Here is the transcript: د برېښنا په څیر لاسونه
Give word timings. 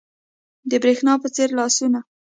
د 0.69 0.71
برېښنا 0.83 1.13
په 1.21 1.27
څیر 1.35 1.49
لاسونه 1.59 1.99